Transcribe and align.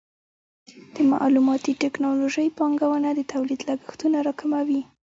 د 0.95 0.95
معلوماتي 1.11 1.73
ټکنالوژۍ 1.83 2.47
پانګونه 2.57 3.09
د 3.13 3.21
تولید 3.33 3.59
لګښتونه 3.69 4.17
راکموي. 4.27 4.81